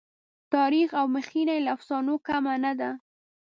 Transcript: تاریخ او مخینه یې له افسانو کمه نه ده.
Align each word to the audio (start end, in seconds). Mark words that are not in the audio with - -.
تاریخ 0.53 0.89
او 0.99 1.05
مخینه 1.15 1.53
یې 1.57 1.63
له 1.65 1.71
افسانو 1.75 2.13
کمه 2.27 2.55
نه 2.63 2.73
ده. 2.79 2.91